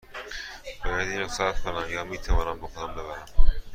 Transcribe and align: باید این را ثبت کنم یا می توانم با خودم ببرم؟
باید 0.85 1.09
این 1.09 1.19
را 1.19 1.27
ثبت 1.27 1.63
کنم 1.63 1.89
یا 1.89 2.03
می 2.03 2.17
توانم 2.17 2.59
با 2.59 2.67
خودم 2.67 2.93
ببرم؟ 2.93 3.25